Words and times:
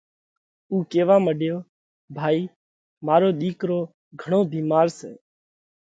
اُو 0.71 0.75
ڪيوا 0.91 1.17
مڏيو: 1.25 1.57
ڀائِي 2.15 2.41
مارو 3.05 3.29
ۮِيڪرو 3.39 3.79
گھڻو 4.21 4.39
ڀيمار 4.51 4.87
سئہ، 4.97 5.11